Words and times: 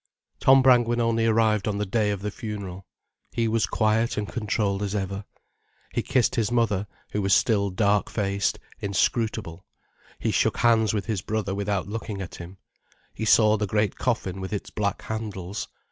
Tom 0.39 0.63
Brangwen 0.63 0.99
only 0.99 1.27
arrived 1.27 1.67
on 1.67 1.77
the 1.77 1.85
day 1.85 2.09
of 2.09 2.23
the 2.23 2.31
funeral. 2.31 2.87
He 3.33 3.47
was 3.47 3.67
quiet 3.67 4.17
and 4.17 4.27
controlled 4.27 4.81
as 4.81 4.95
ever. 4.95 5.25
He 5.93 6.01
kissed 6.01 6.33
his 6.33 6.51
mother, 6.51 6.87
who 7.11 7.21
was 7.21 7.35
still 7.35 7.69
dark 7.69 8.09
faced, 8.09 8.57
inscrutable, 8.79 9.67
he 10.17 10.31
shook 10.31 10.57
hands 10.57 10.91
with 10.91 11.05
his 11.05 11.21
brother 11.21 11.53
without 11.53 11.87
looking 11.87 12.19
at 12.19 12.33
him, 12.37 12.57
he 13.13 13.25
saw 13.25 13.57
the 13.57 13.67
great 13.67 13.95
coffin 13.97 14.41
with 14.41 14.53
its 14.53 14.71
black 14.71 15.03
handles. 15.03 15.67